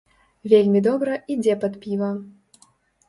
Вельмі 0.53 0.79
добра 0.87 1.19
ідзе 1.35 1.59
пад 1.65 1.79
піва. 1.85 2.11